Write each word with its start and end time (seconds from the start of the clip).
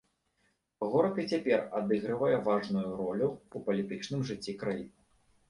Горад 0.93 1.19
і 1.23 1.25
цяпер 1.33 1.59
адыгрывае 1.81 2.37
важную 2.49 2.87
ролю 3.03 3.29
ў 3.33 3.57
палітычным 3.69 4.27
жыцці 4.33 4.59
краіны. 4.65 4.91